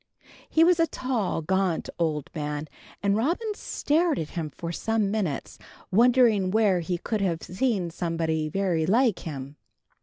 [0.49, 2.67] He was a tall, gaunt old man,
[3.03, 5.59] and Robin stared at him for some minutes,
[5.91, 9.57] wondering where he could have seen somebody very like him.